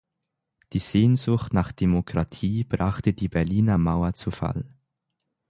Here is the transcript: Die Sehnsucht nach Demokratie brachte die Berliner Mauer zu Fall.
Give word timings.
Die 0.73 0.79
Sehnsucht 0.79 1.53
nach 1.53 1.71
Demokratie 1.71 2.63
brachte 2.63 3.13
die 3.13 3.27
Berliner 3.29 3.77
Mauer 3.77 4.13
zu 4.15 4.31
Fall. 4.31 4.65